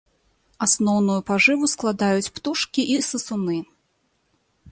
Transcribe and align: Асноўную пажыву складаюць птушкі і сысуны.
Асноўную 0.65 1.17
пажыву 1.29 1.69
складаюць 1.75 2.31
птушкі 2.39 2.81
і 2.93 2.97
сысуны. 3.11 3.59